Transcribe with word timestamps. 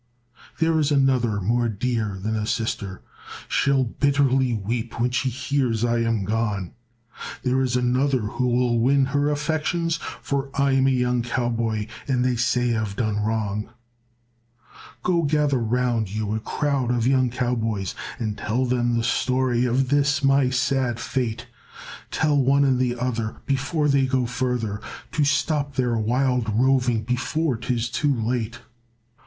"There 0.57 0.79
is 0.79 0.89
another 0.91 1.39
more 1.39 1.69
dear 1.69 2.17
than 2.19 2.35
a 2.35 2.47
sister, 2.47 3.03
She'll 3.47 3.83
bitterly 3.83 4.51
weep 4.51 4.99
when 4.99 5.11
she 5.11 5.29
hears 5.29 5.85
I 5.85 5.99
am 5.99 6.25
gone. 6.25 6.71
There 7.43 7.61
is 7.61 7.75
another 7.75 8.21
who 8.21 8.47
will 8.47 8.79
win 8.79 9.05
her 9.13 9.29
affections, 9.29 9.97
For 10.23 10.49
I'm 10.59 10.87
a 10.87 10.89
young 10.89 11.21
cowboy 11.21 11.85
and 12.07 12.25
they 12.25 12.35
say 12.35 12.75
I've 12.75 12.95
done 12.95 13.17
wrong. 13.17 13.69
"Go 15.03 15.21
gather 15.21 15.59
around 15.59 16.09
you 16.09 16.33
a 16.33 16.39
crowd 16.39 16.89
of 16.89 17.05
young 17.05 17.29
cowboys, 17.29 17.93
And 18.17 18.35
tell 18.39 18.65
them 18.65 18.97
the 18.97 19.03
story 19.03 19.65
of 19.65 19.89
this 19.89 20.23
my 20.23 20.49
sad 20.49 20.99
fate; 20.99 21.45
Tell 22.09 22.41
one 22.43 22.63
and 22.63 22.79
the 22.79 22.97
other 22.97 23.35
before 23.45 23.87
they 23.87 24.07
go 24.07 24.25
further 24.25 24.81
To 25.11 25.23
stop 25.23 25.75
their 25.75 25.95
wild 25.95 26.49
roving 26.49 27.03
before 27.03 27.55
'tis 27.55 27.87
too 27.87 28.15
late. 28.15 28.61